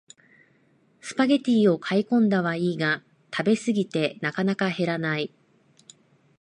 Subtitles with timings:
[0.99, 5.31] スパゲティを買いこんだはいいが食べ飽きてなかなか減らない